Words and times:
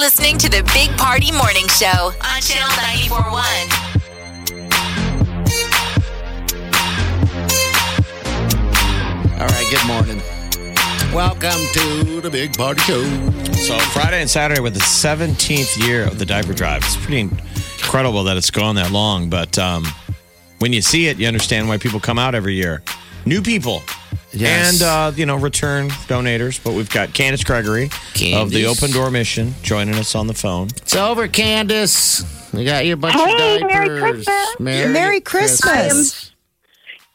Listening 0.00 0.38
to 0.38 0.48
the 0.48 0.62
Big 0.72 0.88
Party 0.96 1.30
Morning 1.30 1.68
Show 1.68 1.86
on 1.86 2.40
Channel 2.40 2.70
941. 2.70 3.34
All 9.38 9.46
right, 9.46 9.66
good 9.70 9.86
morning. 9.86 10.22
Welcome 11.14 11.60
to 11.74 12.22
the 12.22 12.30
Big 12.32 12.56
Party 12.56 12.80
Show. 12.80 13.04
So 13.52 13.78
Friday 13.90 14.22
and 14.22 14.30
Saturday 14.30 14.62
were 14.62 14.70
the 14.70 14.80
17th 14.80 15.86
year 15.86 16.06
of 16.06 16.18
the 16.18 16.24
diaper 16.24 16.54
drive. 16.54 16.82
It's 16.82 16.96
pretty 16.96 17.20
incredible 17.20 18.24
that 18.24 18.38
it's 18.38 18.50
gone 18.50 18.76
that 18.76 18.90
long, 18.92 19.28
but 19.28 19.58
um, 19.58 19.84
when 20.60 20.72
you 20.72 20.80
see 20.80 21.08
it, 21.08 21.18
you 21.18 21.28
understand 21.28 21.68
why 21.68 21.76
people 21.76 22.00
come 22.00 22.18
out 22.18 22.34
every 22.34 22.54
year. 22.54 22.82
New 23.26 23.42
people. 23.42 23.82
Yes. 24.32 24.74
And, 24.74 24.82
uh, 24.82 25.12
you 25.16 25.26
know, 25.26 25.36
return 25.36 25.88
donators. 26.08 26.62
But 26.62 26.74
we've 26.74 26.90
got 26.90 27.12
Candace 27.14 27.44
Gregory 27.44 27.90
of 28.34 28.50
the 28.50 28.66
Open 28.66 28.90
Door 28.92 29.10
Mission 29.10 29.54
joining 29.62 29.94
us 29.96 30.14
on 30.14 30.26
the 30.26 30.34
phone. 30.34 30.68
It's 30.76 30.94
over, 30.96 31.26
Candace. 31.28 32.24
We 32.52 32.64
got 32.64 32.84
you 32.86 32.94
a 32.94 32.96
bunch 32.96 33.14
Hey, 33.14 33.56
of 33.56 33.62
Merry 33.68 33.88
diapers. 33.88 34.24
Christmas. 34.24 34.58
Merry 34.88 35.20
Christmas. 35.20 36.32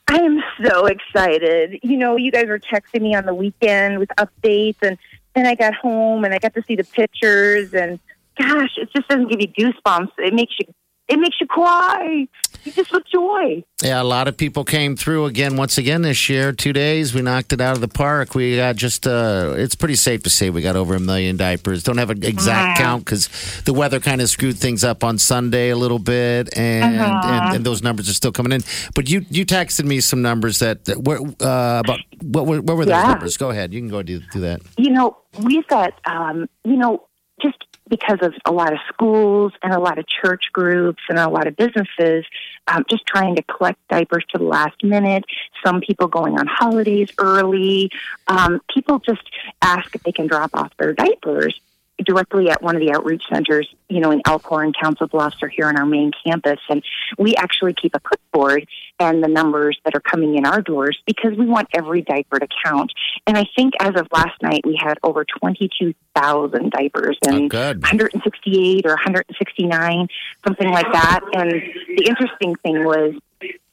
I 0.08 0.18
am 0.18 0.42
so 0.64 0.86
excited. 0.86 1.80
You 1.84 1.98
know, 1.98 2.16
you 2.16 2.32
guys 2.32 2.46
were 2.48 2.60
texting 2.60 3.02
me 3.02 3.16
on 3.16 3.26
the 3.26 3.34
weekend 3.34 3.98
with 4.00 4.10
updates, 4.18 4.78
and 4.82 4.98
then 5.34 5.46
I 5.48 5.56
got 5.56 5.74
home 5.74 6.24
and 6.24 6.34
I 6.34 6.38
got 6.38 6.54
to 6.54 6.64
see 6.64 6.76
the 6.76 6.84
pictures, 6.84 7.74
and 7.74 8.00
gosh, 8.38 8.72
it 8.78 8.90
just 8.96 9.08
doesn't 9.08 9.30
give 9.30 9.42
you 9.42 9.48
goosebumps. 9.48 10.12
It 10.20 10.34
makes 10.34 10.54
you, 10.60 10.68
it 11.08 11.18
makes 11.18 11.38
you 11.42 11.48
cry. 11.48 12.28
Just 12.66 12.92
with 12.92 13.04
joy. 13.12 13.64
Yeah, 13.84 14.02
a 14.02 14.04
lot 14.04 14.28
of 14.28 14.38
people 14.38 14.64
came 14.64 14.96
through 14.96 15.26
again 15.26 15.56
once 15.56 15.78
again 15.78 16.02
this 16.02 16.30
year. 16.30 16.52
Two 16.52 16.74
days, 16.74 17.14
we 17.14 17.22
knocked 17.22 17.54
it 17.54 17.62
out 17.62 17.76
of 17.76 17.82
the 17.82 17.88
park. 17.88 18.34
We 18.34 18.56
got 18.58 18.76
just, 18.76 19.06
uh, 19.06 19.54
it's 19.56 19.76
pretty 19.76 19.94
safe 19.96 20.24
to 20.24 20.30
say 20.32 20.50
we 20.50 20.62
got 20.64 20.76
over 20.76 20.96
a 20.96 21.00
million 21.00 21.38
diapers. 21.38 21.84
Don't 21.84 21.98
have 22.00 22.10
an 22.10 22.24
exact 22.24 22.80
Wow. 22.80 22.86
count 22.86 23.06
because 23.06 23.30
the 23.66 23.74
weather 23.74 24.00
kind 24.00 24.20
of 24.20 24.30
screwed 24.30 24.58
things 24.58 24.84
up 24.84 25.04
on 25.04 25.18
Sunday 25.20 25.70
a 25.70 25.76
little 25.76 26.00
bit, 26.00 26.58
and, 26.58 27.00
Uh-huh. 27.00 27.22
and 27.48 27.56
and 27.58 27.66
those 27.66 27.84
numbers 27.84 28.10
are 28.10 28.14
still 28.14 28.32
coming 28.32 28.52
in. 28.52 28.62
But 28.96 29.10
you 29.10 29.26
you 29.30 29.46
texted 29.46 29.86
me 29.86 30.00
some 30.00 30.22
numbers 30.24 30.60
that, 30.60 30.86
that 30.86 31.04
were 31.04 31.20
uh, 31.42 31.82
about 31.86 32.00
what 32.24 32.48
were, 32.48 32.62
what 32.62 32.78
were 32.78 32.86
those 32.86 32.94
Yeah. 32.94 33.08
numbers? 33.10 33.38
Go 33.38 33.50
ahead, 33.52 33.74
you 33.74 33.80
can 33.80 33.90
go 33.90 34.02
do 34.02 34.22
do 34.34 34.40
that. 34.42 34.62
You 34.78 34.90
know, 34.92 35.18
we've 35.44 35.68
got, 35.68 35.94
um, 36.06 36.48
you 36.64 36.78
know, 36.78 37.04
just 37.42 37.58
because 38.00 38.20
of 38.22 38.34
a 38.46 38.52
lot 38.52 38.74
of 38.74 38.80
schools 38.90 39.54
and 39.64 39.74
a 39.74 39.80
lot 39.80 39.98
of 39.98 40.06
church 40.08 40.46
groups 40.52 41.02
and 41.10 41.18
a 41.18 41.30
lot 41.30 41.48
of 41.48 41.56
businesses 41.56 42.26
um, 42.68 42.84
just 42.90 43.06
trying 43.06 43.36
to 43.36 43.44
collect 43.44 43.80
diapers 43.90 44.26
to 44.32 44.38
the 44.38 44.44
last 44.44 44.84
minute. 44.84 45.24
Some 45.66 45.82
people 45.82 46.08
going 46.08 46.38
on 46.38 46.48
holidays 46.48 47.10
early. 47.18 47.92
Um, 48.28 48.62
people 48.74 49.00
just 49.00 49.24
ask 49.62 49.96
if 49.96 50.04
they 50.04 50.12
can 50.12 50.28
drop 50.28 50.52
off 50.54 50.72
their 50.78 50.94
diapers 50.94 51.60
directly 52.04 52.50
at 52.50 52.62
one 52.62 52.76
of 52.76 52.82
the 52.82 52.92
outreach 52.94 53.24
centers, 53.32 53.74
you 53.88 54.00
know, 54.00 54.12
in 54.12 54.22
Elkhorn, 54.26 54.74
Council 54.74 55.08
Bluffs, 55.08 55.38
or 55.42 55.48
here 55.48 55.68
on 55.68 55.78
our 55.78 55.86
main 55.86 56.12
campus. 56.26 56.60
And 56.70 56.84
we 57.18 57.36
actually 57.36 57.74
keep 57.74 57.96
a 57.96 58.00
clipboard 58.00 58.68
and 59.00 59.24
the 59.24 59.28
numbers 59.28 59.80
that 59.86 59.96
are 59.96 60.02
coming 60.02 60.38
in 60.38 60.46
our 60.46 60.62
doors 60.62 60.98
because 61.06 61.38
we 61.38 61.46
want 61.46 61.68
every 61.74 62.02
diaper 62.02 62.40
to 62.40 62.48
count. 62.64 62.92
And 63.28 63.38
I 63.38 63.46
think 63.56 63.74
as 63.80 63.96
of 63.96 64.08
last 64.12 64.42
night, 64.42 64.62
we 64.66 64.78
had 64.82 64.98
over 65.04 65.26
22,000 65.26 66.72
diapers 66.72 67.18
Oh, 67.28 67.36
and 67.36 67.50
good. 67.50 67.82
168 67.82 68.86
or 68.86 68.90
169, 68.90 70.08
something 70.46 70.70
like 70.70 70.92
that. 70.92 71.22
And 71.34 71.52
the 71.52 72.06
interesting 72.08 72.56
thing 72.56 72.84
was, 72.84 73.14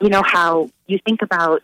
you 0.00 0.08
know, 0.08 0.22
how 0.22 0.70
you 0.86 0.98
think 1.04 1.22
about, 1.22 1.62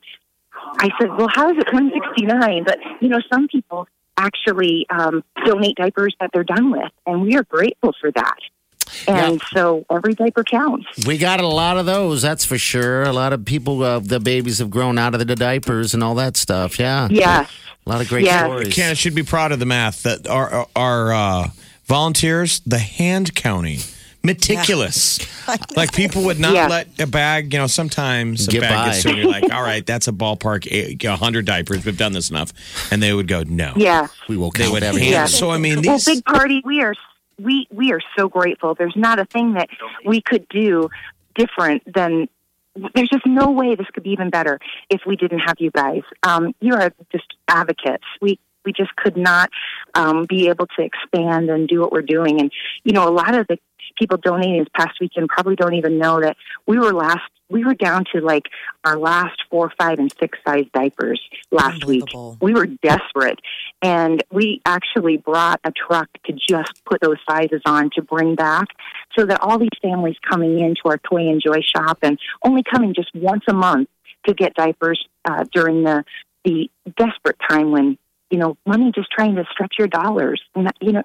I 0.80 0.90
said, 1.00 1.10
well, 1.16 1.28
how 1.32 1.50
is 1.50 1.58
it 1.58 1.72
169? 1.72 2.64
But, 2.64 2.78
you 3.00 3.08
know, 3.08 3.20
some 3.30 3.48
people 3.48 3.86
actually 4.18 4.86
um, 4.90 5.24
donate 5.46 5.76
diapers 5.76 6.14
that 6.20 6.30
they're 6.34 6.44
done 6.44 6.70
with, 6.70 6.92
and 7.06 7.22
we 7.22 7.36
are 7.36 7.44
grateful 7.44 7.94
for 8.00 8.10
that. 8.12 8.36
And 9.06 9.40
so 9.52 9.84
every 9.90 10.14
diaper 10.14 10.42
counts. 10.44 10.86
We 11.06 11.18
got 11.18 11.40
a 11.40 11.46
lot 11.46 11.76
of 11.76 11.84
those, 11.86 12.22
that's 12.22 12.44
for 12.44 12.56
sure. 12.56 13.02
A 13.02 13.12
lot 13.12 13.32
of 13.34 13.44
people, 13.44 13.82
uh, 13.82 13.98
the 13.98 14.18
babies 14.18 14.58
have 14.60 14.70
grown 14.70 14.98
out 14.98 15.14
of 15.14 15.18
the 15.26 15.36
diapers 15.36 15.92
and 15.94 16.02
all 16.02 16.14
that 16.16 16.36
stuff. 16.38 16.78
Yeah. 16.78 17.08
Yes. 17.10 17.50
A 17.86 17.88
lot 17.88 18.00
of 18.00 18.08
great 18.08 18.24
Yes. 18.24 18.44
stories. 18.44 18.74
Candace 18.74 18.98
should 18.98 19.14
be 19.14 19.22
proud 19.22 19.52
of 19.52 19.58
the 19.58 19.66
math 19.66 20.02
that 20.04 20.26
our, 20.26 20.66
our 20.74 21.12
uh, 21.12 21.48
volunteers, 21.84 22.60
the 22.60 22.78
hand 22.78 23.34
counting, 23.34 23.80
meticulous. 24.22 25.18
Like 25.76 25.94
people 25.94 26.24
would 26.24 26.38
not 26.38 26.52
Yeah. 26.52 26.66
let 26.68 27.00
a 27.00 27.06
bag, 27.06 27.54
you 27.54 27.58
know, 27.58 27.68
sometimes 27.68 28.48
a 28.48 28.50
Get 28.50 28.60
bag 28.60 28.70
by. 28.74 28.84
gets 28.90 29.02
to 29.04 29.16
you're 29.16 29.30
like, 29.30 29.44
all 29.52 29.62
right, 29.62 29.84
that's 29.86 30.06
a 30.06 30.12
ballpark, 30.12 30.68
eight- 30.70 31.02
100 31.02 31.46
diapers. 31.46 31.86
We've 31.86 31.96
done 31.96 32.12
this 32.12 32.28
enough. 32.28 32.52
And 32.92 33.02
they 33.02 33.14
would 33.14 33.28
go, 33.28 33.44
no. 33.44 33.72
yeah, 33.74 34.08
We 34.28 34.36
will 34.36 34.50
They 34.50 34.64
count 34.64 34.72
would 34.74 34.82
hand. 34.82 34.90
everything. 34.96 35.12
Yes. 35.12 35.32
So, 35.34 35.50
I 35.50 35.56
mean, 35.56 35.80
Well, 35.82 35.98
big 36.04 36.22
party, 36.26 36.60
we 36.66 36.82
are 36.82 36.94
we 37.38 37.66
we 37.70 37.92
are 37.92 38.00
so 38.14 38.28
grateful. 38.28 38.74
There's 38.74 38.96
not 38.96 39.18
a 39.18 39.24
thing 39.24 39.54
that 39.54 39.70
we 40.04 40.20
could 40.20 40.46
do 40.50 40.90
different 41.34 41.82
than. 41.94 42.28
There's 42.94 43.08
just 43.08 43.24
no 43.24 43.50
way 43.50 43.74
this 43.74 43.86
could 43.94 44.02
be 44.02 44.10
even 44.10 44.28
better 44.28 44.58
if 44.90 45.00
we 45.06 45.16
didn't 45.16 45.38
have 45.40 45.56
you 45.60 45.70
guys. 45.70 46.02
Um, 46.24 46.54
you 46.60 46.74
are 46.74 46.92
just 47.10 47.32
advocates. 47.48 48.04
We 48.20 48.38
we 48.66 48.72
just 48.74 48.94
could 48.96 49.16
not 49.16 49.48
um, 49.94 50.26
be 50.28 50.48
able 50.48 50.66
to 50.76 50.82
expand 50.82 51.48
and 51.48 51.66
do 51.66 51.80
what 51.80 51.90
we're 51.92 52.02
doing. 52.02 52.38
And 52.40 52.52
you 52.84 52.92
know, 52.92 53.08
a 53.08 53.14
lot 53.14 53.34
of 53.34 53.46
the 53.46 53.58
people 53.96 54.16
donating 54.16 54.58
this 54.58 54.68
past 54.74 54.98
weekend 55.00 55.28
probably 55.28 55.56
don't 55.56 55.74
even 55.74 55.98
know 55.98 56.20
that 56.20 56.36
we 56.66 56.78
were 56.78 56.92
last. 56.92 57.22
We 57.50 57.64
were 57.64 57.74
down 57.74 58.04
to 58.12 58.20
like 58.20 58.44
our 58.84 58.98
last 58.98 59.42
four, 59.48 59.72
five, 59.78 59.98
and 59.98 60.12
six 60.20 60.38
size 60.46 60.66
diapers 60.74 61.20
last 61.50 61.84
week. 61.86 62.04
We 62.42 62.52
were 62.52 62.66
desperate, 62.66 63.40
and 63.80 64.22
we 64.30 64.60
actually 64.66 65.16
brought 65.16 65.60
a 65.64 65.72
truck 65.72 66.08
to 66.26 66.32
just 66.48 66.84
put 66.84 67.00
those 67.00 67.16
sizes 67.28 67.62
on 67.64 67.90
to 67.94 68.02
bring 68.02 68.34
back, 68.34 68.66
so 69.18 69.24
that 69.24 69.40
all 69.40 69.58
these 69.58 69.70
families 69.80 70.16
coming 70.28 70.58
into 70.58 70.82
our 70.86 70.98
toy 70.98 71.28
and 71.28 71.40
joy 71.40 71.60
shop 71.62 71.98
and 72.02 72.18
only 72.44 72.62
coming 72.62 72.92
just 72.92 73.14
once 73.14 73.44
a 73.48 73.54
month 73.54 73.88
to 74.26 74.34
get 74.34 74.54
diapers 74.54 75.06
uh, 75.24 75.44
during 75.52 75.84
the 75.84 76.04
the 76.44 76.70
desperate 76.96 77.36
time 77.48 77.70
when 77.72 77.98
you 78.30 78.38
know 78.38 78.56
money 78.66 78.92
just 78.94 79.10
trying 79.10 79.34
to 79.36 79.44
stretch 79.50 79.74
your 79.78 79.88
dollars, 79.88 80.42
and 80.54 80.70
you 80.80 80.92
know 80.92 81.02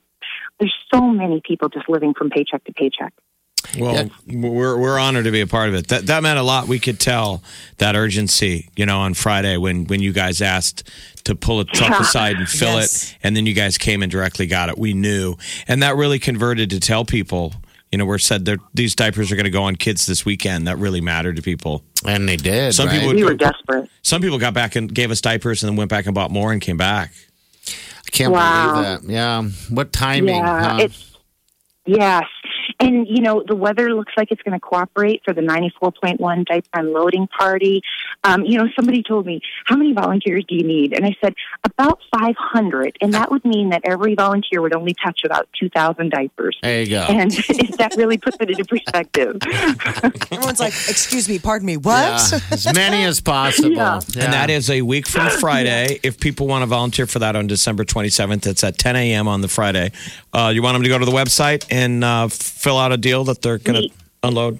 there's 0.59 0.73
so 0.93 1.01
many 1.01 1.41
people 1.45 1.69
just 1.69 1.87
living 1.89 2.13
from 2.13 2.29
paycheck 2.29 2.63
to 2.65 2.73
paycheck. 2.73 3.13
Well, 3.79 4.09
we're 4.27 4.77
we're 4.77 4.99
honored 4.99 5.23
to 5.23 5.31
be 5.31 5.39
a 5.41 5.47
part 5.47 5.69
of 5.69 5.75
it. 5.75 5.87
That 5.87 6.05
that 6.07 6.21
meant 6.21 6.37
a 6.37 6.43
lot. 6.43 6.67
We 6.67 6.79
could 6.79 6.99
tell 6.99 7.41
that 7.77 7.95
urgency, 7.95 8.69
you 8.75 8.85
know, 8.85 8.99
on 8.99 9.13
Friday 9.13 9.55
when 9.57 9.85
when 9.85 10.01
you 10.01 10.11
guys 10.11 10.41
asked 10.41 10.89
to 11.23 11.33
pull 11.33 11.61
a 11.61 11.65
truck 11.65 11.91
Yeah. 11.91 12.01
aside 12.01 12.35
and 12.35 12.47
fill 12.47 12.75
Yes. 12.75 13.11
it, 13.13 13.17
and 13.23 13.35
then 13.37 13.45
you 13.45 13.53
guys 13.53 13.77
came 13.77 14.03
and 14.03 14.11
directly 14.11 14.47
got 14.47 14.67
it. 14.69 14.77
We 14.77 14.93
knew, 14.93 15.35
and 15.67 15.81
that 15.81 15.95
really 15.95 16.19
converted 16.19 16.69
to 16.71 16.79
tell 16.79 17.05
people. 17.05 17.53
You 17.91 17.99
know, 17.99 18.05
we're 18.05 18.17
said 18.17 18.45
that 18.45 18.57
these 18.73 18.95
diapers 18.95 19.31
are 19.31 19.35
going 19.35 19.43
to 19.45 19.51
go 19.51 19.63
on 19.63 19.75
kids 19.75 20.07
this 20.07 20.25
weekend. 20.25 20.67
That 20.67 20.77
really 20.79 20.99
mattered 20.99 21.35
to 21.35 21.43
people. 21.43 21.83
And 22.07 22.27
they 22.27 22.37
did. 22.37 22.73
Some 22.73 22.87
right? 22.87 22.99
people 22.99 23.13
We 23.15 23.23
were 23.23 23.35
desperate. 23.35 23.87
some 24.01 24.19
people 24.19 24.39
got 24.39 24.55
back 24.55 24.75
and 24.75 24.91
gave 24.93 25.09
us 25.11 25.21
diapers, 25.21 25.61
and 25.63 25.69
then 25.69 25.77
went 25.77 25.89
back 25.91 26.05
and 26.07 26.13
bought 26.15 26.31
more 26.31 26.51
and 26.51 26.59
came 26.59 26.75
back. 26.77 27.13
Can't 28.13 28.31
Wow. 28.31 28.71
believe 28.73 28.85
that. 29.01 29.11
Yeah. 29.11 29.41
What 29.69 29.91
timing? 29.91 30.35
Yeah, 30.35 30.69
huh? 30.75 30.77
it's 30.81 31.17
yes, 31.85 32.23
and 32.79 33.07
you 33.07 33.21
know 33.21 33.43
the 33.45 33.55
weather 33.55 33.93
looks 33.93 34.13
like 34.17 34.31
it's 34.31 34.41
going 34.41 34.53
to 34.53 34.59
cooperate 34.59 35.21
for 35.25 35.33
the 35.33 35.41
ninety-four 35.41 35.91
point 36.01 36.19
one 36.19 36.43
diaper 36.47 36.67
unloading 36.73 37.27
party. 37.27 37.81
Um, 38.23 38.43
you 38.43 38.57
know, 38.57 38.67
somebody 38.75 39.03
told 39.03 39.25
me 39.25 39.41
how 39.65 39.75
many 39.75 39.93
volunteers 39.93 40.45
do 40.47 40.55
you 40.55 40.63
need, 40.63 40.93
and 40.93 41.05
I 41.05 41.15
said 41.23 41.33
about 41.63 41.99
five 42.17 42.35
hundred, 42.37 42.97
and 43.01 43.13
that 43.13 43.31
would 43.31 43.43
mean 43.45 43.69
that 43.69 43.81
every 43.85 44.15
volunteer 44.15 44.61
would 44.61 44.75
only 44.75 44.95
touch 45.03 45.21
about 45.25 45.47
two 45.59 45.69
thousand 45.69 46.09
diapers. 46.11 46.57
there 46.61 46.81
you 46.81 46.89
go. 46.89 47.05
And 47.09 47.31
that 47.31 47.93
really 47.97 48.17
puts 48.17 48.37
it 48.39 48.49
into 48.49 48.65
perspective. 48.65 49.37
Everyone's 50.31 50.59
like, 50.59 50.73
excuse 50.73 51.27
me, 51.29 51.39
pardon 51.39 51.65
me, 51.65 51.77
what? 51.77 51.93
Yeah, 52.31 52.39
as 52.51 52.73
many 52.73 53.03
as 53.03 53.21
possible. 53.21 53.71
Yeah. 53.71 54.01
Yeah. 54.09 54.23
And 54.25 54.33
that 54.33 54.49
is 54.49 54.69
a 54.69 54.81
week 54.81 55.07
from 55.07 55.29
Friday. 55.39 55.99
If 56.03 56.19
people 56.19 56.47
want 56.47 56.61
to 56.63 56.65
volunteer 56.67 57.05
for 57.07 57.19
that 57.19 57.35
on 57.35 57.47
December 57.47 57.83
27th, 57.83 58.47
it's 58.47 58.63
at 58.63 58.77
10 58.77 58.95
a.m. 58.95 59.27
on 59.27 59.41
the 59.41 59.47
Friday. 59.47 59.91
Uh, 60.33 60.51
you 60.53 60.61
want 60.61 60.75
them 60.75 60.83
to 60.83 60.89
go 60.89 60.97
to 60.97 61.05
the 61.05 61.11
website 61.11 61.65
and 61.69 62.03
uh, 62.03 62.27
fill 62.27 62.72
out 62.77 62.91
a 62.91 62.97
deal 62.97 63.23
that 63.25 63.41
they're 63.41 63.57
going 63.57 63.89
to 63.89 63.95
unload? 64.23 64.59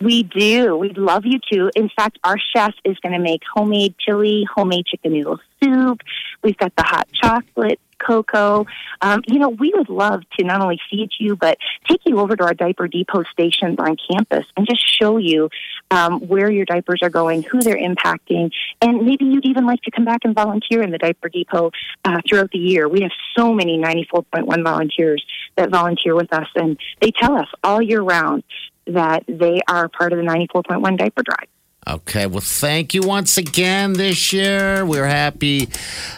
We 0.00 0.24
do. 0.24 0.76
We'd 0.76 0.98
love 0.98 1.24
you 1.24 1.38
to. 1.52 1.70
In 1.76 1.88
fact, 1.94 2.18
our 2.24 2.36
chef 2.54 2.74
is 2.84 2.98
going 2.98 3.12
to 3.12 3.20
make 3.20 3.42
homemade 3.54 3.94
chili, 3.98 4.46
homemade 4.52 4.86
chicken 4.86 5.12
noodle 5.12 5.38
soup. 5.62 6.00
We've 6.42 6.56
got 6.56 6.74
the 6.76 6.82
hot 6.82 7.08
chocolate 7.22 7.78
cocoa. 8.04 8.66
Um, 9.00 9.22
you 9.26 9.38
know, 9.38 9.48
we 9.48 9.72
would 9.74 9.88
love 9.88 10.22
to 10.38 10.44
not 10.44 10.60
only 10.60 10.80
feed 10.90 11.10
you, 11.18 11.36
but 11.36 11.58
take 11.88 12.00
you 12.04 12.18
over 12.18 12.36
to 12.36 12.44
our 12.44 12.54
diaper 12.54 12.88
depot 12.88 13.24
stations 13.32 13.76
on 13.78 13.96
campus 14.10 14.44
and 14.56 14.66
just 14.66 14.82
show 15.00 15.16
you 15.16 15.48
um, 15.90 16.20
where 16.20 16.50
your 16.50 16.64
diapers 16.64 17.00
are 17.02 17.10
going, 17.10 17.42
who 17.42 17.60
they're 17.60 17.76
impacting, 17.76 18.50
and 18.80 19.04
maybe 19.04 19.24
you'd 19.24 19.46
even 19.46 19.66
like 19.66 19.82
to 19.82 19.90
come 19.90 20.04
back 20.04 20.20
and 20.24 20.34
volunteer 20.34 20.82
in 20.82 20.90
the 20.90 20.98
diaper 20.98 21.28
depot 21.28 21.70
uh, 22.04 22.20
throughout 22.28 22.50
the 22.50 22.58
year. 22.58 22.88
We 22.88 23.02
have 23.02 23.12
so 23.36 23.52
many 23.52 23.78
94.1 23.78 24.64
volunteers 24.64 25.24
that 25.56 25.70
volunteer 25.70 26.14
with 26.14 26.32
us, 26.32 26.48
and 26.54 26.78
they 27.00 27.10
tell 27.10 27.36
us 27.36 27.48
all 27.62 27.82
year 27.82 28.00
round 28.00 28.44
that 28.86 29.24
they 29.28 29.60
are 29.68 29.88
part 29.88 30.12
of 30.12 30.18
the 30.18 30.24
94.1 30.24 30.98
diaper 30.98 31.22
drive. 31.22 31.48
Okay, 31.86 32.26
well, 32.26 32.40
thank 32.40 32.94
you 32.94 33.02
once 33.02 33.38
again 33.38 33.94
this 33.94 34.32
year. 34.32 34.86
We're 34.86 35.06
happy. 35.06 35.66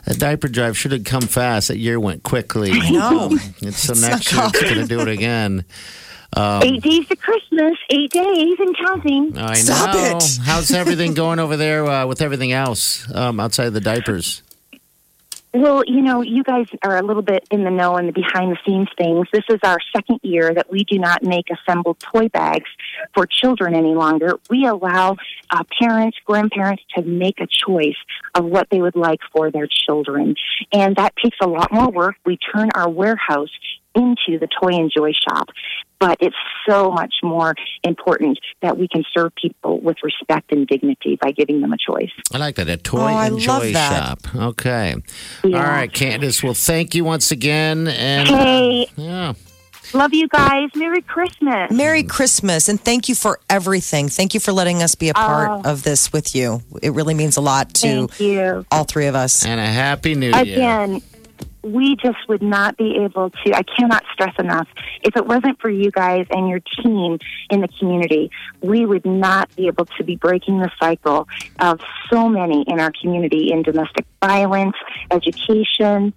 The 0.04 0.14
diaper 0.14 0.48
drive 0.48 0.76
should 0.76 0.92
have 0.92 1.04
come 1.04 1.22
fast. 1.22 1.68
That 1.68 1.78
year 1.78 1.98
went 1.98 2.22
quickly. 2.22 2.70
I 2.72 2.90
know. 2.90 3.30
It's, 3.62 3.78
so 3.82 3.94
next 3.94 4.30
year 4.30 4.42
it's 4.44 4.60
going 4.60 4.74
to 4.74 4.86
do 4.86 5.00
it 5.00 5.08
again. 5.08 5.64
eight 6.36 6.82
days 6.82 7.08
to 7.08 7.16
Christmas, 7.16 7.78
eight 7.88 8.10
days 8.10 8.56
and 8.58 8.76
counting. 8.76 9.38
I 9.38 9.54
Stop 9.54 9.94
know. 9.94 10.16
it. 10.18 10.38
How's 10.42 10.70
everything 10.70 11.14
going 11.14 11.38
over 11.38 11.56
there 11.56 11.86
uh, 11.86 12.06
with 12.06 12.20
everything 12.20 12.52
else 12.52 13.10
um, 13.14 13.40
outside 13.40 13.66
of 13.68 13.72
the 13.72 13.80
diapers? 13.80 14.42
Well, 15.56 15.84
you 15.86 16.02
know, 16.02 16.20
you 16.20 16.42
guys 16.42 16.66
are 16.82 16.96
a 16.96 17.02
little 17.02 17.22
bit 17.22 17.46
in 17.48 17.62
the 17.62 17.70
know 17.70 17.94
and 17.94 18.08
the 18.08 18.12
behind 18.12 18.50
the 18.50 18.58
scenes 18.66 18.88
things. 18.98 19.28
This 19.32 19.44
is 19.48 19.60
our 19.62 19.78
second 19.94 20.18
year 20.24 20.52
that 20.52 20.68
we 20.68 20.82
do 20.82 20.98
not 20.98 21.22
make 21.22 21.46
assembled 21.48 22.00
toy 22.00 22.28
bags 22.28 22.68
for 23.14 23.24
children 23.24 23.76
any 23.76 23.94
longer. 23.94 24.40
We 24.50 24.66
allow 24.66 25.16
uh, 25.50 25.62
parents, 25.80 26.18
grandparents 26.24 26.82
to 26.96 27.02
make 27.02 27.38
a 27.40 27.46
choice 27.46 27.94
of 28.34 28.44
what 28.46 28.66
they 28.72 28.80
would 28.80 28.96
like 28.96 29.20
for 29.32 29.52
their 29.52 29.68
children. 29.68 30.34
And 30.72 30.96
that 30.96 31.14
takes 31.22 31.36
a 31.40 31.46
lot 31.46 31.72
more 31.72 31.88
work. 31.88 32.16
We 32.26 32.36
turn 32.36 32.70
our 32.74 32.90
warehouse 32.90 33.50
into 33.94 34.38
the 34.38 34.48
toy 34.60 34.70
and 34.74 34.90
joy 34.94 35.12
shop. 35.12 35.48
But 36.00 36.18
it's 36.20 36.36
so 36.68 36.90
much 36.90 37.14
more 37.22 37.54
important 37.82 38.38
that 38.60 38.76
we 38.76 38.88
can 38.88 39.04
serve 39.16 39.32
people 39.40 39.80
with 39.80 39.96
respect 40.02 40.52
and 40.52 40.66
dignity 40.66 41.16
by 41.20 41.30
giving 41.30 41.60
them 41.62 41.72
a 41.72 41.78
choice. 41.78 42.10
I 42.32 42.38
like 42.38 42.56
that. 42.56 42.68
A 42.68 42.76
toy 42.76 42.98
Oh, 43.00 43.04
I 43.04 43.26
and 43.26 43.34
love 43.36 43.42
joy 43.62 43.72
that. 43.72 44.06
shop. 44.06 44.34
Okay. 44.34 44.96
Yeah. 45.44 45.56
All 45.56 45.62
right, 45.62 45.90
Candace. 45.90 46.42
Well, 46.42 46.52
thank 46.54 46.94
you 46.94 47.04
once 47.04 47.30
again. 47.30 47.88
And 47.88 48.28
Hey, 48.28 48.86
yeah. 48.96 49.32
love 49.94 50.12
you 50.12 50.28
guys. 50.28 50.68
Merry 50.74 51.00
Christmas. 51.00 51.70
Merry 51.70 52.02
Christmas 52.02 52.68
and 52.68 52.78
thank 52.78 53.08
you 53.08 53.14
for 53.14 53.38
everything. 53.48 54.08
Thank 54.08 54.34
you 54.34 54.40
for 54.40 54.52
letting 54.52 54.82
us 54.82 54.94
be 54.96 55.08
a 55.08 55.14
part 55.14 55.48
Oh. 55.64 55.70
of 55.70 55.84
this 55.84 56.12
with 56.12 56.34
you. 56.34 56.60
It 56.82 56.90
really 56.92 57.14
means 57.14 57.36
a 57.38 57.40
lot 57.40 57.72
to 57.74 58.08
Thank 58.08 58.20
you. 58.20 58.66
all 58.70 58.84
three 58.84 59.06
of 59.06 59.14
us. 59.14 59.46
And 59.46 59.58
a 59.60 59.66
happy 59.66 60.14
new 60.16 60.30
year. 60.32 60.40
Again, 60.40 61.02
we 61.64 61.96
just 61.96 62.18
would 62.28 62.42
not 62.42 62.76
be 62.76 62.96
able 63.04 63.30
to, 63.30 63.54
I 63.54 63.62
cannot 63.62 64.04
stress 64.12 64.34
enough, 64.38 64.68
if 65.02 65.16
it 65.16 65.26
wasn't 65.26 65.60
for 65.60 65.70
you 65.70 65.90
guys 65.90 66.26
and 66.30 66.48
your 66.48 66.60
team 66.82 67.18
in 67.50 67.60
the 67.60 67.68
community, 67.78 68.30
we 68.60 68.84
would 68.84 69.06
not 69.06 69.54
be 69.56 69.66
able 69.66 69.86
to 69.86 70.04
be 70.04 70.16
breaking 70.16 70.58
the 70.58 70.70
cycle 70.78 71.26
of 71.58 71.80
so 72.10 72.28
many 72.28 72.64
in 72.68 72.80
our 72.80 72.92
community 73.00 73.50
in 73.50 73.62
domestic 73.62 74.04
violence, 74.22 74.76
education, 75.10 76.12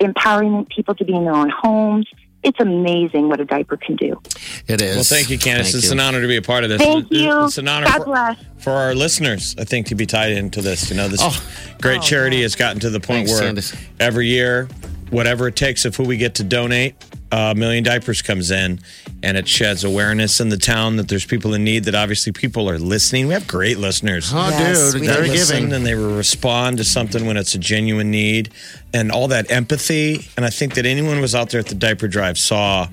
empowering 0.00 0.66
people 0.66 0.94
to 0.94 1.04
be 1.04 1.14
in 1.14 1.24
their 1.24 1.34
own 1.34 1.50
homes. 1.50 2.06
It's 2.44 2.60
amazing 2.60 3.28
what 3.28 3.40
a 3.40 3.44
diaper 3.44 3.76
can 3.78 3.96
do. 3.96 4.20
It 4.68 4.82
is. 4.82 4.96
Well, 4.96 5.04
thank 5.04 5.30
you, 5.30 5.38
Candace. 5.38 5.72
Thank 5.72 5.76
it's 5.76 5.86
you. 5.86 5.92
an 5.92 6.00
honor 6.00 6.20
to 6.20 6.28
be 6.28 6.36
a 6.36 6.42
part 6.42 6.62
of 6.62 6.70
this. 6.70 6.80
Thank 6.80 7.10
It- 7.10 7.16
you. 7.16 7.44
It's 7.44 7.58
an 7.58 7.66
honor 7.68 7.86
God 7.86 7.98
for, 7.98 8.04
bless. 8.04 8.38
for 8.58 8.70
our 8.70 8.94
listeners, 8.94 9.56
I 9.58 9.64
think, 9.64 9.86
to 9.88 9.94
be 9.94 10.04
tied 10.04 10.32
into 10.32 10.60
this. 10.60 10.90
You 10.90 10.96
know, 10.96 11.08
this 11.08 11.20
oh. 11.22 11.42
great 11.80 12.00
oh, 12.00 12.02
charity 12.02 12.42
has 12.42 12.54
gotten 12.54 12.80
to 12.80 12.90
the 12.90 13.00
point 13.00 13.28
Thanks, 13.28 13.32
where 13.32 13.40
Candace. 13.40 13.74
every 13.98 14.28
year, 14.28 14.68
whatever 15.10 15.48
it 15.48 15.56
takes 15.56 15.84
of 15.86 15.96
who 15.96 16.04
we 16.04 16.18
get 16.18 16.34
to 16.36 16.44
donate, 16.44 16.94
uh, 17.34 17.50
a 17.50 17.54
million 17.58 17.82
diapers 17.82 18.22
comes 18.22 18.50
in 18.52 18.78
and 19.22 19.36
it 19.36 19.48
sheds 19.48 19.82
awareness 19.82 20.40
in 20.40 20.50
the 20.50 20.56
town 20.56 20.96
that 20.96 21.08
there's 21.08 21.24
people 21.26 21.52
in 21.54 21.64
need, 21.64 21.84
that 21.84 21.94
obviously 21.94 22.30
people 22.32 22.70
are 22.70 22.78
listening. 22.78 23.26
We 23.26 23.34
have 23.34 23.46
great 23.48 23.78
listeners. 23.78 24.30
Oh, 24.32 24.48
Yes, 24.50 24.92
dude. 24.92 25.00
we 25.00 25.06
Very 25.08 25.26
do. 25.26 25.32
listen 25.32 25.56
giving. 25.56 25.72
and 25.72 25.84
they 25.86 25.94
will 25.96 26.16
respond 26.16 26.76
to 26.78 26.84
something 26.84 27.26
when 27.26 27.36
it's 27.36 27.54
a 27.54 27.58
genuine 27.58 28.10
need 28.10 28.50
and 28.92 29.10
all 29.10 29.28
that 29.28 29.50
empathy. 29.50 30.26
And 30.36 30.44
I 30.46 30.50
think 30.50 30.74
that 30.74 30.86
anyone 30.86 31.16
who 31.16 31.22
was 31.22 31.34
out 31.34 31.50
there 31.50 31.60
at 31.60 31.66
the 31.66 31.74
diaper 31.74 32.06
drive 32.06 32.38
saw 32.38 32.86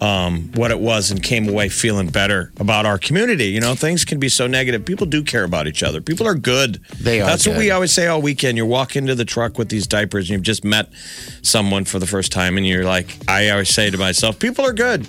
um, 0.00 0.50
what 0.54 0.70
it 0.70 0.78
was 0.78 1.10
and 1.10 1.22
came 1.22 1.48
away 1.48 1.68
feeling 1.68 2.08
better 2.08 2.52
about 2.58 2.86
our 2.86 2.98
community. 2.98 3.46
You 3.46 3.60
know, 3.60 3.74
things 3.74 4.04
can 4.04 4.18
be 4.18 4.28
so 4.28 4.46
negative. 4.46 4.84
People 4.84 5.06
do 5.06 5.22
care 5.22 5.44
about 5.44 5.66
each 5.66 5.82
other. 5.82 6.00
People 6.00 6.26
are 6.26 6.34
good. 6.34 6.80
They 7.00 7.20
are 7.20 7.26
That's 7.26 7.46
what 7.46 7.56
we 7.56 7.70
always 7.70 7.92
say 7.92 8.06
all 8.06 8.20
weekend. 8.22 8.56
You 8.56 8.66
walk 8.66 8.96
into 8.96 9.14
the 9.14 9.24
truck 9.24 9.58
with 9.58 9.68
these 9.68 9.86
diapers 9.86 10.28
and 10.28 10.36
you've 10.36 10.42
just 10.42 10.64
met 10.64 10.90
someone 11.42 11.84
for 11.84 11.98
the 11.98 12.06
first 12.06 12.32
time 12.32 12.56
and 12.56 12.66
you're 12.66 12.84
like, 12.84 13.16
I 13.28 13.50
always 13.50 13.70
say 13.70 13.90
to 13.90 13.98
myself, 13.98 14.38
people 14.38 14.64
are 14.64 14.72
good. 14.72 15.06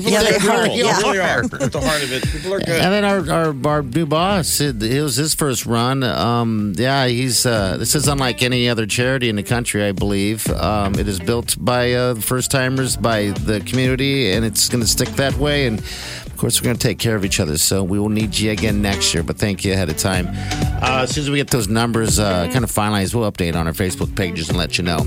Yeah, 0.00 0.22
they 0.22 0.36
are. 0.36 0.66
Yeah. 0.68 0.98
really 0.98 1.18
are. 1.18 1.44
At 1.44 1.72
the 1.72 1.80
heart 1.80 2.02
of 2.02 2.12
it, 2.12 2.26
people 2.28 2.54
are 2.54 2.58
good. 2.58 2.80
And 2.80 2.92
then 2.92 3.04
our, 3.04 3.30
our 3.30 3.54
our 3.66 3.82
new 3.82 4.06
boss, 4.06 4.60
it, 4.60 4.82
it 4.82 5.02
was 5.02 5.16
his 5.16 5.34
first 5.34 5.66
run. 5.66 6.02
Um, 6.02 6.72
yeah, 6.76 7.06
he's 7.06 7.46
uh, 7.46 7.76
this 7.76 7.94
is 7.94 8.08
unlike 8.08 8.42
any 8.42 8.68
other 8.68 8.86
charity 8.86 9.28
in 9.28 9.36
the 9.36 9.42
country, 9.42 9.84
I 9.84 9.92
believe. 9.92 10.48
Um, 10.50 10.94
it 10.94 11.08
is 11.08 11.20
built 11.20 11.56
by 11.58 11.92
uh, 11.92 12.14
first 12.16 12.50
timers, 12.50 12.96
by 12.96 13.28
the 13.30 13.60
community, 13.60 14.32
and 14.32 14.44
it's 14.44 14.68
going 14.68 14.82
to 14.82 14.88
stick 14.88 15.08
that 15.10 15.34
way. 15.36 15.66
And 15.66 15.78
of 15.78 16.36
course, 16.36 16.60
we're 16.60 16.64
going 16.66 16.76
to 16.76 16.82
take 16.82 16.98
care 16.98 17.14
of 17.16 17.24
each 17.24 17.40
other. 17.40 17.56
So 17.58 17.82
we 17.84 17.98
will 17.98 18.08
need 18.08 18.36
you 18.36 18.50
again 18.50 18.82
next 18.82 19.14
year. 19.14 19.22
But 19.22 19.38
thank 19.38 19.64
you 19.64 19.72
ahead 19.72 19.88
of 19.88 19.96
time. 19.96 20.26
Uh, 20.28 21.02
as 21.02 21.14
soon 21.14 21.22
as 21.24 21.30
we 21.30 21.36
get 21.36 21.50
those 21.50 21.68
numbers 21.68 22.18
uh, 22.18 22.48
kind 22.52 22.64
of 22.64 22.70
finalized, 22.70 23.14
we'll 23.14 23.30
update 23.30 23.54
on 23.54 23.66
our 23.66 23.72
Facebook 23.72 24.14
pages 24.16 24.48
and 24.48 24.58
let 24.58 24.76
you 24.76 24.84
know. 24.84 25.06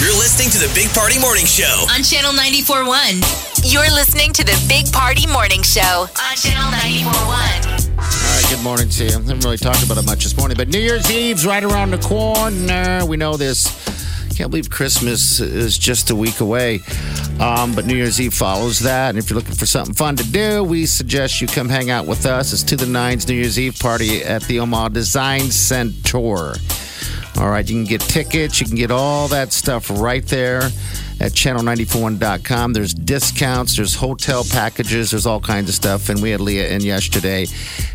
You're 0.00 0.12
listening 0.18 0.50
to 0.50 0.58
the 0.58 0.70
Big 0.74 0.92
Party 0.94 1.18
Morning 1.18 1.46
Show. 1.46 1.86
On 1.90 2.02
Channel 2.02 2.32
94.1. 2.32 3.72
You're 3.72 3.90
listening 3.94 4.32
to 4.34 4.44
the 4.44 4.62
Big 4.68 4.92
Party 4.92 5.26
Morning 5.26 5.62
Show 5.62 6.06
on 6.20 6.36
Channel 6.36 6.70
94.1. 6.70 7.96
All 7.96 8.04
right, 8.04 8.46
good 8.50 8.62
morning 8.62 8.88
to 8.90 9.04
you. 9.04 9.10
I 9.10 9.12
haven't 9.14 9.40
really 9.40 9.56
talked 9.56 9.82
about 9.84 9.96
it 9.96 10.04
much 10.04 10.24
this 10.24 10.36
morning, 10.36 10.56
but 10.56 10.68
New 10.68 10.78
Year's 10.80 11.10
Eve's 11.10 11.46
right 11.46 11.64
around 11.64 11.92
the 11.92 11.98
corner. 11.98 13.06
We 13.06 13.16
know 13.16 13.36
this. 13.38 13.66
Can't 14.36 14.50
believe 14.50 14.68
Christmas 14.68 15.40
is 15.40 15.78
just 15.78 16.10
a 16.10 16.14
week 16.14 16.40
away. 16.40 16.80
Um, 17.40 17.74
but 17.74 17.86
New 17.86 17.96
Year's 17.96 18.20
Eve 18.20 18.34
follows 18.34 18.80
that. 18.80 19.08
And 19.10 19.18
if 19.18 19.30
you're 19.30 19.38
looking 19.38 19.54
for 19.54 19.64
something 19.64 19.94
fun 19.94 20.16
to 20.16 20.30
do, 20.30 20.62
we 20.62 20.84
suggest 20.84 21.40
you 21.40 21.48
come 21.48 21.70
hang 21.70 21.88
out 21.88 22.06
with 22.06 22.26
us. 22.26 22.52
It's 22.52 22.62
to 22.64 22.76
the 22.76 22.86
Nines 22.86 23.26
New 23.26 23.34
Year's 23.34 23.58
Eve 23.58 23.78
party 23.78 24.22
at 24.22 24.42
the 24.42 24.60
Omaha 24.60 24.88
Design 24.90 25.50
Center. 25.50 26.52
All 27.38 27.50
right, 27.50 27.68
you 27.68 27.76
can 27.76 27.84
get 27.84 28.00
tickets, 28.00 28.60
you 28.60 28.66
can 28.66 28.76
get 28.76 28.90
all 28.90 29.28
that 29.28 29.52
stuff 29.52 29.90
right 29.90 30.24
there 30.26 30.62
at 31.20 31.32
channel941.com. 31.32 32.72
There's 32.72 32.94
discounts, 32.94 33.76
there's 33.76 33.94
hotel 33.94 34.42
packages, 34.50 35.10
there's 35.10 35.26
all 35.26 35.40
kinds 35.40 35.68
of 35.68 35.74
stuff. 35.74 36.08
And 36.08 36.22
we 36.22 36.30
had 36.30 36.40
Leah 36.40 36.70
in 36.70 36.80
yesterday, 36.80 37.46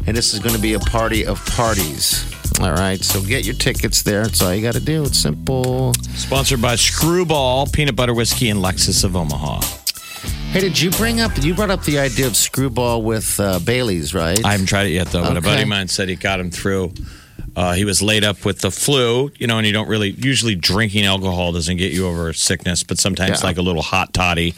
and 0.06 0.16
this 0.16 0.34
is 0.34 0.40
going 0.40 0.56
to 0.56 0.62
be 0.62 0.74
a 0.74 0.80
party 0.80 1.26
of 1.26 1.44
parties. 1.48 2.32
All 2.60 2.74
right, 2.74 3.00
so 3.00 3.22
get 3.22 3.44
your 3.44 3.56
tickets 3.56 4.04
there. 4.04 4.24
That's 4.24 4.44
all 4.44 4.54
you 4.54 4.62
got 4.62 4.76
to 4.76 4.80
do. 4.80 5.04
It's 5.06 5.18
simple. 5.18 5.94
Sponsored 6.16 6.62
by 6.62 6.76
Screwball 6.76 7.66
Peanut 7.66 7.96
Butter 7.96 8.14
Whiskey 8.14 8.50
and 8.50 8.60
Lexus 8.60 9.04
of 9.04 9.16
Omaha. 9.16 9.62
Hey, 10.52 10.60
did 10.60 10.80
you 10.80 10.92
bring 10.92 11.20
up? 11.20 11.32
You 11.42 11.56
brought 11.56 11.72
up 11.72 11.84
the 11.84 11.98
idea 11.98 12.28
of 12.28 12.36
screwball 12.36 13.02
with 13.02 13.40
uh, 13.40 13.58
Bailey's, 13.60 14.14
right? 14.14 14.44
I 14.46 14.52
haven't 14.52 14.68
tried 14.68 14.88
it 14.88 14.92
yet, 14.92 15.08
though. 15.08 15.24
But 15.24 15.38
a 15.38 15.42
buddy 15.42 15.64
of 15.64 15.70
mine 15.70 15.88
said 15.88 16.10
he 16.10 16.16
got 16.16 16.40
him 16.40 16.52
through. 16.52 16.92
Uh, 17.56 17.74
he 17.74 17.84
was 17.84 18.02
laid 18.02 18.24
up 18.24 18.46
with 18.46 18.60
the 18.60 18.72
flu, 18.72 19.30
you 19.38 19.46
know, 19.46 19.58
and 19.58 19.68
you 19.68 19.74
don't 19.74 19.90
really 19.90 20.12
usually 20.12 20.56
drinking 20.56 21.06
alcohol 21.06 21.52
doesn't 21.52 21.78
get 21.78 21.92
you 21.92 22.08
over 22.08 22.32
sickness, 22.32 22.82
but 22.84 22.98
sometimes 22.98 23.42
Yeah. 23.42 23.48
like 23.48 23.58
a 23.58 23.62
little 23.62 23.82
hot 23.82 24.14
toddy. 24.14 24.54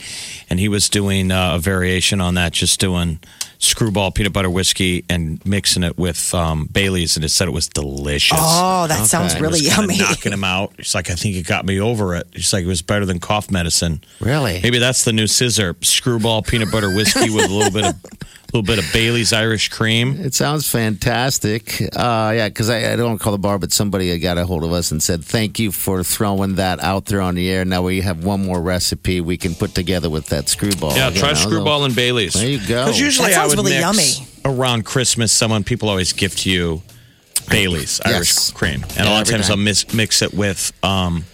And 0.53 0.59
he 0.59 0.67
was 0.67 0.87
doing 0.87 1.31
uh, 1.31 1.55
a 1.55 1.57
variation 1.57 2.21
on 2.21 2.35
that, 2.35 2.51
just 2.53 2.79
doing 2.79 3.17
screwball 3.57 4.11
peanut 4.11 4.33
butter 4.33 4.51
whiskey 4.51 5.03
and 5.09 5.43
mixing 5.47 5.81
it 5.81 5.97
with 5.97 6.31
um, 6.35 6.69
Bailey's, 6.71 7.15
and 7.15 7.25
it 7.25 7.29
said 7.29 7.47
it 7.47 7.51
was 7.55 7.67
delicious. 7.67 8.37
Oh, 8.39 8.85
that 8.85 9.07
sounds 9.07 9.41
really 9.41 9.61
It 9.61 9.75
yummy. 9.75 9.97
Knocking 9.97 10.31
him 10.31 10.43
out. 10.43 10.73
He's 10.77 10.93
like, 10.93 11.09
I 11.09 11.15
think 11.15 11.37
it 11.37 11.47
got 11.47 11.65
me 11.65 11.81
over 11.81 12.13
it. 12.13 12.27
He's 12.33 12.53
like, 12.53 12.65
it 12.65 12.67
was 12.67 12.83
better 12.83 13.03
than 13.03 13.19
cough 13.19 13.49
medicine. 13.49 14.03
Really? 14.19 14.59
Maybe 14.61 14.77
that's 14.77 15.05
the 15.05 15.11
new 15.11 15.25
scissor 15.25 15.75
screwball 15.81 16.43
peanut 16.43 16.71
butter 16.71 16.93
whiskey 16.95 17.31
with 17.31 17.49
a 17.49 17.51
little 17.51 17.71
bit 17.71 17.85
of 17.85 17.95
a 17.95 18.29
little 18.53 18.75
bit 18.75 18.77
of 18.77 18.93
Bailey's 18.93 19.33
Irish 19.33 19.69
cream. 19.69 20.15
It 20.19 20.35
sounds 20.35 20.69
fantastic. 20.69 21.81
Uh, 21.81 22.33
yeah, 22.35 22.49
because 22.49 22.69
I, 22.69 22.93
I 22.93 22.95
don't 22.95 23.17
call 23.17 23.31
the 23.31 23.39
bar, 23.39 23.57
but 23.57 23.71
somebody 23.73 24.15
got 24.19 24.37
a 24.37 24.45
hold 24.45 24.63
of 24.63 24.71
us 24.71 24.91
and 24.91 25.01
said, 25.01 25.25
"Thank 25.25 25.57
you 25.57 25.71
for 25.71 26.03
throwing 26.03 26.55
that 26.55 26.79
out 26.79 27.05
there 27.05 27.19
on 27.19 27.33
the 27.33 27.49
air." 27.49 27.65
Now 27.65 27.81
we 27.81 28.01
have 28.01 28.23
one 28.23 28.45
more 28.45 28.61
recipe 28.61 29.21
we 29.21 29.37
can 29.37 29.55
put 29.55 29.73
together 29.73 30.07
with 30.09 30.27
that 30.27 30.42
screwball. 30.49 30.95
Yeah, 30.95 31.09
try 31.09 31.29
know? 31.29 31.33
screwball 31.35 31.85
and 31.85 31.95
Bailey's. 31.95 32.33
There 32.33 32.47
you 32.47 32.59
go. 32.59 32.85
Because 32.85 32.99
usually 32.99 33.29
That 33.31 33.39
I 33.39 33.41
sounds 33.47 33.55
would 33.55 33.65
really 33.65 33.79
mix 33.79 34.19
yummy. 34.19 34.57
around 34.59 34.85
Christmas. 34.85 35.31
Someone 35.31 35.63
people 35.63 35.89
always 35.89 36.13
gift 36.13 36.45
you 36.45 36.81
Bailey's 37.49 37.99
Irish 38.05 38.51
cream, 38.51 38.83
and 38.83 38.91
Yeah, 38.95 39.03
a 39.03 39.09
lot 39.09 39.21
of 39.23 39.27
every 39.27 39.33
times 39.33 39.47
time. 39.47 39.59
I'll 39.59 39.63
mix, 39.63 39.93
mix 39.93 40.21
it 40.21 40.33
with 40.33 40.71
um, 40.83 41.25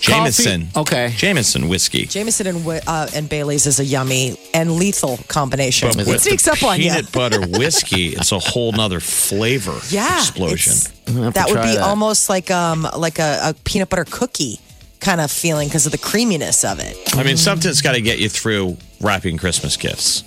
Jameson. 0.00 0.68
Okay. 0.76 1.12
Jameson 1.16 1.68
whiskey. 1.68 2.06
Jameson 2.06 2.48
and, 2.48 2.58
wi- 2.58 2.82
uh, 2.86 3.06
and 3.14 3.28
Bailey's 3.28 3.66
is 3.66 3.78
a 3.78 3.84
yummy 3.84 4.36
and 4.52 4.72
lethal 4.72 5.18
combination. 5.28 5.90
But 5.94 6.00
It 6.00 6.06
with 6.10 6.22
sneaks 6.22 6.44
the 6.44 6.52
up 6.52 6.62
on 6.64 6.78
you. 6.80 6.90
peanut 6.90 7.12
butter 7.12 7.40
whiskey, 7.58 8.08
it's 8.08 8.32
a 8.32 8.40
whole 8.40 8.72
nother 8.72 8.98
flavor 8.98 9.78
Yeah, 9.90 10.18
explosion. 10.18 10.72
it's- 10.72 10.86
have 11.06 11.14
to 11.14 11.30
That 11.34 11.46
would 11.48 11.54
try 11.54 11.66
be 11.66 11.76
that. 11.76 11.82
almost 11.82 12.28
like 12.28 12.50
um 12.50 12.88
like 12.96 13.18
a, 13.18 13.38
a 13.50 13.54
peanut 13.64 13.88
butter 13.90 14.06
cookie 14.08 14.58
kind 15.02 15.20
of 15.20 15.30
feeling 15.30 15.68
because 15.68 15.84
of 15.86 15.92
the 15.92 15.98
creaminess 15.98 16.64
of 16.64 16.78
it. 16.80 16.96
I 17.14 17.22
mean, 17.24 17.36
something's 17.36 17.82
got 17.82 17.92
to 17.92 18.00
get 18.00 18.18
you 18.18 18.28
through 18.28 18.76
wrapping 19.00 19.36
Christmas 19.36 19.76
gifts. 19.76 20.22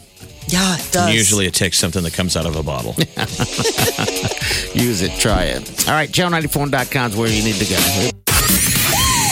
Yeah, 0.47 0.75
it 0.77 0.91
does. 0.91 1.07
And 1.07 1.13
usually 1.15 1.47
it 1.47 1.55
takes 1.55 1.79
something 1.79 2.03
that 2.03 2.13
comes 2.13 2.37
out 2.37 2.45
of 2.45 2.55
a 2.55 2.61
bottle. 2.61 2.93
Use 4.77 5.01
it, 5.01 5.17
try 5.17 5.45
it. 5.49 5.87
All 5.87 5.95
right, 5.95 6.09
channel94.com 6.11 7.11
is 7.11 7.17
where 7.17 7.29
you 7.29 7.41
need 7.43 7.55
to 7.55 7.65
go. 7.65 7.79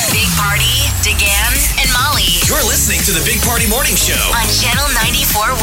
Big 0.10 0.26
Party, 0.34 0.74
DeGan, 1.06 1.54
and 1.78 1.90
Molly 1.94 2.26
You're 2.50 2.66
listening 2.66 3.02
to 3.06 3.12
the 3.14 3.22
Big 3.30 3.38
Party 3.46 3.70
Morning 3.70 3.94
Show. 3.94 4.18
on 4.34 4.48
Channel 4.58 4.90
94.1. 4.98 5.54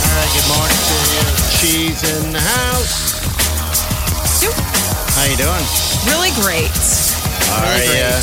All 0.00 0.16
right, 0.16 0.30
good 0.32 0.48
morning 0.48 0.80
to 0.88 0.96
you. 1.12 1.20
Cheese 1.60 2.00
in 2.00 2.32
the 2.32 2.40
house. 2.40 3.12
How 5.16 5.24
you 5.28 5.36
doing? 5.36 5.64
Really 6.08 6.30
great. 6.40 6.72
All 7.48 7.62
Really 7.62 7.86
right, 7.86 7.94
yeah. 7.96 8.22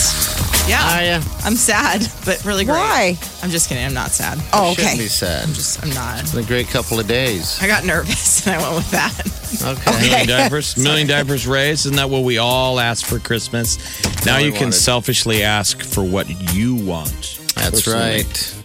Yeah. 0.66 0.98
Are 0.98 1.04
ya? 1.20 1.22
I'm 1.44 1.56
sad, 1.56 2.08
but 2.24 2.44
really 2.46 2.64
great. 2.64 2.76
Why? 2.76 3.18
I'm 3.42 3.50
just 3.50 3.68
kidding. 3.68 3.84
I'm 3.84 3.94
not 3.94 4.12
sad. 4.12 4.38
Oh, 4.54 4.74
Shouldn't 4.74 4.94
okay. 4.94 4.98
be 5.04 5.08
sad. 5.08 5.48
Just, 5.50 5.84
I'm 5.84 5.90
not. 5.90 6.22
It's 6.22 6.32
been 6.34 6.44
a 6.46 6.48
great 6.48 6.68
couple 6.70 7.00
of 7.02 7.08
days. 7.08 7.60
I 7.62 7.68
got 7.68 7.84
nervous 7.86 8.48
and 8.48 8.56
I 8.56 8.62
went 8.62 8.76
with 8.76 8.92
that. 8.92 9.14
Okay. 9.62 10.02
Million 10.10 10.28
diapers, 10.28 10.78
million 10.78 11.08
diapers 11.08 11.46
raised. 11.46 11.86
Isn't 11.86 11.98
that 11.98 12.10
what 12.10 12.24
we 12.24 12.38
all 12.38 12.80
ask 12.80 13.06
for 13.06 13.20
Christmas? 13.20 13.78
Now 14.26 14.38
we 14.38 14.46
you 14.46 14.52
can 14.54 14.62
wanted. 14.68 14.74
selfishly 14.74 15.44
ask 15.44 15.82
for 15.84 16.02
what 16.04 16.30
you 16.54 16.76
want. 16.76 17.40
That's 17.56 17.82
Personally. 17.84 18.00
right. 18.24 18.56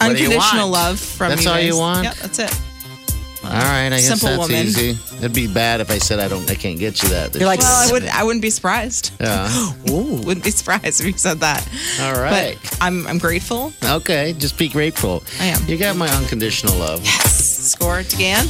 What 0.00 0.16
do 0.16 0.22
you 0.22 0.28
Unconditional 0.30 0.70
want? 0.70 0.72
love 0.72 1.00
from 1.00 1.28
me. 1.30 1.34
That's 1.36 1.44
you 1.46 1.50
all 1.52 1.60
you 1.60 1.76
want? 1.76 2.04
Yep, 2.04 2.14
that's 2.16 2.38
it. 2.40 2.60
All 3.48 3.54
right, 3.54 3.86
I 3.86 3.90
guess 3.90 4.06
Simple 4.08 4.28
that's 4.28 4.40
woman. 4.40 4.66
easy. 4.66 4.90
It'd 5.18 5.32
be 5.34 5.46
bad 5.52 5.80
if 5.80 5.90
I 5.90 5.98
said 5.98 6.18
I 6.20 6.28
don't, 6.28 6.48
I 6.50 6.54
can't 6.54 6.78
get 6.78 7.02
you 7.02 7.08
that. 7.10 7.34
You're 7.34 7.46
like. 7.46 7.60
Well, 7.60 7.88
I 7.88 7.92
would. 7.92 8.04
I 8.04 8.24
wouldn't 8.24 8.42
be 8.42 8.50
surprised. 8.50 9.12
yeah. 9.20 9.48
Wouldn't 9.88 10.44
be 10.44 10.50
surprised 10.50 11.00
if 11.00 11.06
you 11.06 11.12
said 11.14 11.40
that. 11.40 11.66
All 12.02 12.12
right. 12.20 12.58
But 12.62 12.78
I'm. 12.80 13.06
I'm 13.06 13.18
grateful. 13.18 13.72
Okay, 13.84 14.34
just 14.38 14.58
be 14.58 14.68
grateful. 14.68 15.22
I 15.40 15.46
am. 15.46 15.64
You 15.66 15.76
got 15.78 15.96
my 15.96 16.08
unconditional 16.08 16.76
love. 16.76 17.02
Yes. 17.04 17.46
Score 17.58 18.00
it 18.00 18.12
again. 18.14 18.46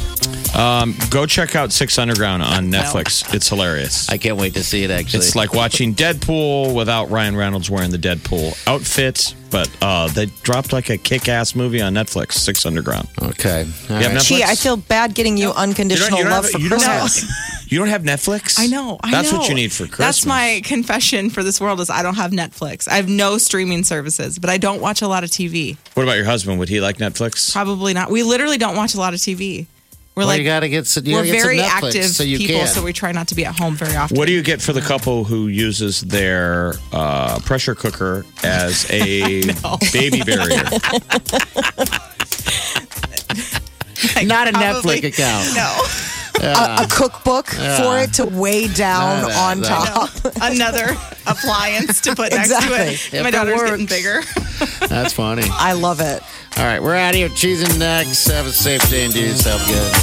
Um, 0.57 0.95
go 1.11 1.27
check 1.27 1.55
out 1.57 1.73
Six 1.73 1.99
Underground 1.99 2.43
on 2.43 2.71
Netflix. 2.71 3.33
It's 3.35 3.49
hilarious. 3.49 4.09
I 4.09 4.19
can't 4.19 4.37
wait 4.37 4.55
to 4.55 4.63
see 4.65 4.83
it. 4.85 4.91
Actually, 4.91 5.21
It's 5.21 5.35
like 5.37 5.55
watching 5.55 5.95
Deadpool 5.95 6.75
without 6.75 7.11
Ryan 7.11 7.37
Reynolds 7.37 7.71
wearing 7.71 7.91
the 7.91 7.99
Deadpool 7.99 8.57
outfit, 8.67 9.35
but 9.51 9.71
uh, 9.83 10.09
they 10.09 10.27
dropped 10.43 10.73
like 10.73 10.91
a 10.91 10.99
kick-ass 10.99 11.55
movie 11.55 11.81
on 11.81 11.95
Netflix, 11.95 12.33
Six 12.33 12.67
Underground. 12.67 13.09
okay. 13.23 13.61
All 13.63 13.67
You 13.67 13.73
have 13.73 13.89
right. 13.89 14.17
Netflix? 14.17 14.29
Gee, 14.29 14.43
I 14.45 14.55
feel 14.55 14.77
bad 14.77 15.15
getting 15.15 15.37
you 15.37 15.51
unconditional 15.53 16.23
love 16.25 16.45
have, 16.45 16.51
for 16.51 16.59
you 16.59 16.69
don't 16.69 16.79
Christmas. 16.81 17.21
have- 17.23 17.55
you 17.71 17.79
don't 17.79 17.89
have 17.89 18.03
Netflix? 18.03 18.59
I 18.59 18.67
know. 18.67 18.99
I 19.03 19.11
That's 19.11 19.31
know. 19.31 19.41
what 19.41 19.49
you 19.51 19.55
need 19.55 19.71
for 19.73 19.85
Christmas. 19.85 19.99
That's 19.99 20.27
my 20.27 20.63
confession 20.65 21.29
for 21.29 21.43
this 21.43 21.61
world 21.61 21.81
is 21.81 21.91
I 21.91 22.03
don't 22.03 22.15
have 22.15 22.31
Netflix. 22.31 22.89
I 22.89 22.95
have 22.95 23.11
no 23.11 23.37
streaming 23.37 23.85
services, 23.85 24.39
but 24.39 24.49
I 24.49 24.57
don't 24.57 24.81
watch 24.81 25.03
a 25.03 25.07
lot 25.09 25.23
of 25.23 25.29
TV. 25.31 25.77
What 25.93 26.05
about 26.05 26.17
your 26.17 26.25
husband? 26.25 26.59
Would 26.61 26.71
he 26.71 26.81
like 26.81 26.97
Netflix? 26.97 27.53
Probably 27.53 27.93
not. 27.93 28.11
We 28.11 28.23
literally 28.23 28.57
don't 28.57 28.75
watch 28.75 28.95
a 28.95 28.99
lot 28.99 29.13
of 29.13 29.21
TV. 29.21 29.67
We're 30.19 30.23
Well, 30.23 30.29
like 30.35 30.39
you 30.41 30.45
got 30.47 30.61
to 30.61 30.69
get 30.69 30.89
some. 30.89 31.05
We're 31.05 31.13
gotta 31.19 31.27
get 31.29 31.41
some 31.41 31.49
very 31.49 31.59
Netflix 31.59 31.85
active 31.87 32.05
so 32.07 32.25
you 32.25 32.39
people, 32.39 32.57
can. 32.57 32.67
so 32.67 32.83
we 32.83 32.93
try 32.93 33.13
not 33.13 33.29
to 33.29 33.37
be 33.37 33.45
at 33.45 33.57
home 33.57 33.77
very 33.77 33.95
often. 33.95 34.17
What 34.19 34.27
do 34.27 34.33
you 34.33 34.43
get 34.43 34.61
for 34.61 34.73
the 34.73 34.81
couple 34.81 35.23
who 35.23 35.47
uses 35.47 36.01
their 36.01 36.75
uh, 36.93 37.39
pressure 37.45 37.77
cooker 37.77 38.27
as 38.43 38.91
a 38.91 39.43
baby 39.93 40.23
barrier? 40.25 40.65
Not 44.25 44.49
a 44.49 44.53
Probably- 44.53 45.01
Netflix 45.01 45.09
account. 45.09 45.55
No, 45.55 45.83
a, 46.49 46.85
a 46.85 46.87
cookbook 46.91 47.47
for 47.47 47.99
it 47.99 48.13
to 48.15 48.25
weigh 48.27 48.67
down 48.69 49.23
No, 49.23 49.29
no, 49.29 49.35
on 49.35 49.61
no. 49.61 49.69
top. 49.69 50.11
another 50.43 50.97
appliance 51.27 52.01
to 52.03 52.15
put 52.17 52.33
next 52.33 52.51
Exactly. 52.51 52.77
to 52.77 52.83
If 52.93 53.15
it. 53.15 53.23
My 53.23 53.29
it 53.29 53.33
daughter's 53.33 53.63
getting 53.63 53.87
bigger. 53.87 54.23
That's 54.89 55.13
funny. 55.13 55.45
I 55.49 55.73
love 55.75 56.01
it. 56.01 56.23
All 56.59 56.65
right, 56.65 56.83
we're 56.83 56.97
out 56.97 57.11
of 57.11 57.15
here. 57.15 57.29
Cheese 57.29 57.63
and 57.63 57.79
next. 57.79 58.27
Have 58.27 58.47
a 58.47 58.53
safe 58.53 58.91
day 58.91 59.05
and 59.05 59.15
do 59.15 59.21
yourself 59.21 59.65
good. 59.69 59.95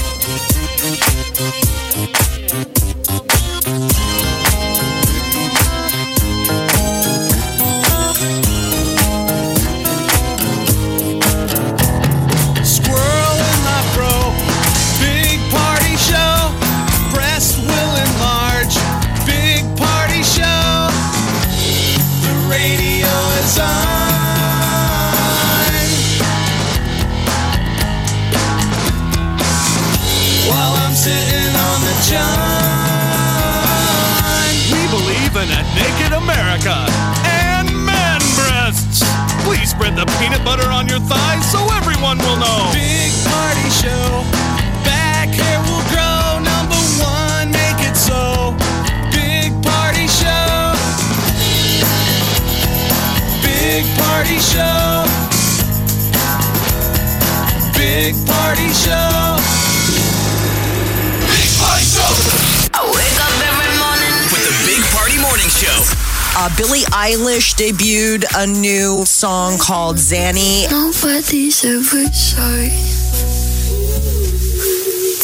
Uh, 66.38 66.50
Billie 66.58 66.84
Eilish 66.92 67.56
debuted 67.56 68.26
a 68.36 68.46
new 68.46 69.06
song 69.06 69.58
called 69.58 69.96
Xanny. 69.96 70.70
Nobody's 70.70 71.64
ever 71.64 72.06
sorry. 72.12 72.76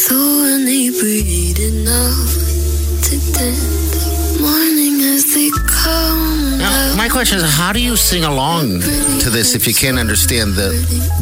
Though 0.08 0.44
inebriated 0.56 1.74
enough 1.74 2.32
to 3.04 3.32
dance. 3.36 4.40
Morning 4.40 5.02
as 5.02 5.34
they 5.34 5.50
come. 5.66 6.21
Now, 6.62 6.94
my 6.96 7.08
question 7.08 7.38
is, 7.38 7.44
how 7.58 7.72
do 7.72 7.82
you 7.82 7.96
sing 7.96 8.22
along 8.24 8.80
to 9.22 9.30
this 9.30 9.54
if 9.56 9.66
you 9.66 9.74
can't 9.74 9.98
understand 9.98 10.54
the 10.54 10.70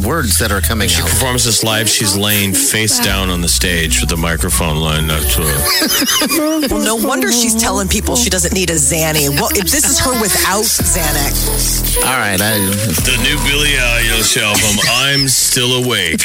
words 0.05 0.37
that 0.37 0.51
are 0.51 0.61
coming 0.61 0.87
She 0.87 1.01
out? 1.01 1.09
performs 1.09 1.45
this 1.45 1.63
live. 1.63 1.89
She's 1.89 2.15
laying 2.15 2.53
face 2.53 2.99
down 2.99 3.29
on 3.31 3.41
the 3.41 3.49
stage 3.49 3.99
with 4.01 4.09
the 4.09 4.17
microphone 4.17 4.77
line 4.77 5.07
next 5.07 5.33
to 5.35 5.41
her. 5.41 6.67
Well, 6.69 6.83
no 6.85 6.95
wonder 6.95 7.31
she's 7.31 7.55
telling 7.55 7.87
people 7.87 8.15
she 8.15 8.29
doesn't 8.29 8.53
need 8.53 8.69
a 8.69 8.75
Xanny. 8.75 9.29
Well, 9.29 9.49
if 9.57 9.65
this 9.71 9.89
is 9.89 9.97
her 9.99 10.13
without 10.21 10.63
Xanax, 10.63 11.97
All 12.05 12.17
right, 12.21 12.39
I, 12.39 12.57
The 13.01 13.17
new 13.25 13.37
Billie 13.49 13.75
Eilish 13.81 14.37
album, 14.37 14.77
I'm 14.89 15.27
Still 15.27 15.73
Awake. 15.83 16.21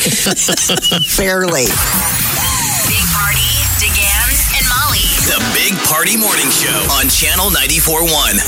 barely. 1.17 1.65
Big 2.85 3.07
Party, 3.17 3.49
DeGan, 3.81 4.29
and 4.61 4.65
Molly. 4.69 5.09
The 5.25 5.41
Big 5.57 5.75
Party 5.89 6.17
Morning 6.17 6.51
Show 6.53 6.77
on 7.01 7.09
Channel 7.09 7.51
94.1. 7.51 8.39